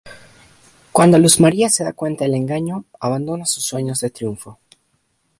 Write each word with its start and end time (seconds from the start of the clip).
Cuando 0.91 1.19
Luz 1.19 1.39
María 1.39 1.69
se 1.69 1.83
da 1.83 1.93
cuenta 1.93 2.25
del 2.25 2.33
engaño 2.33 2.85
abandona 2.99 3.45
sus 3.45 3.65
sueños 3.65 3.99
de 3.99 4.09
triunfo. 4.09 4.57